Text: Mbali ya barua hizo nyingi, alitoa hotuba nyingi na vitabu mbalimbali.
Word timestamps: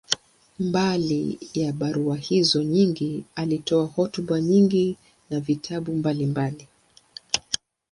Mbali 0.59 1.39
ya 1.53 1.73
barua 1.73 2.17
hizo 2.17 2.63
nyingi, 2.63 3.23
alitoa 3.35 3.85
hotuba 3.85 4.41
nyingi 4.41 4.97
na 5.29 5.39
vitabu 5.39 5.93
mbalimbali. 5.95 6.67